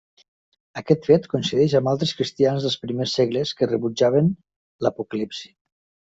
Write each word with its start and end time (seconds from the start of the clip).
Aquest 0.79 1.03
fet 1.09 1.27
coincideix 1.33 1.75
amb 1.79 1.91
altres 1.91 2.13
cristians 2.21 2.65
dels 2.67 2.79
primers 2.87 3.15
segles 3.19 3.53
que 3.61 3.71
rebutjaven 3.75 4.33
l'Apocalipsi. 4.87 5.55